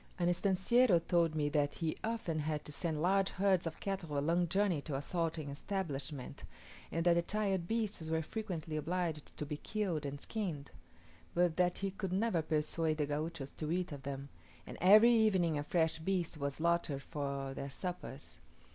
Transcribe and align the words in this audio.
An 0.17 0.27
"estanciero" 0.29 0.99
told 1.07 1.35
me 1.35 1.47
that 1.49 1.75
he 1.75 1.95
often 2.03 2.39
had 2.39 2.65
to 2.65 2.71
send 2.71 3.03
large 3.03 3.29
herds 3.29 3.67
of 3.67 3.79
cattle 3.79 4.17
a 4.17 4.19
long 4.19 4.47
journey 4.47 4.81
to 4.81 4.95
a 4.95 4.99
salting 5.03 5.47
establishment, 5.51 6.43
and 6.91 7.05
that 7.05 7.13
the 7.13 7.21
tired 7.21 7.67
beasts 7.67 8.09
were 8.09 8.23
frequently 8.23 8.77
obliged 8.77 9.37
to 9.37 9.45
be 9.45 9.57
killed 9.57 10.03
and 10.03 10.19
skinned; 10.19 10.71
but 11.35 11.55
that 11.57 11.77
he 11.77 11.91
could 11.91 12.13
never 12.13 12.41
persuade 12.41 12.97
the 12.97 13.05
Gauchos 13.05 13.51
to 13.51 13.71
eat 13.71 13.91
of 13.91 14.01
them, 14.01 14.29
and 14.65 14.75
every 14.81 15.13
evening 15.13 15.55
a 15.59 15.63
fresh 15.63 15.99
beast 15.99 16.35
was 16.35 16.55
slaughtered 16.55 17.03
for 17.03 17.53
their 17.53 17.69
suppers! 17.69 18.39